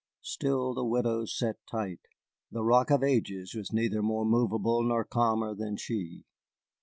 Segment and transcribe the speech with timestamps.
[0.23, 1.99] Still the widow sat tight.
[2.51, 6.23] The Rock of Ages was neither more movable nor calmer than she.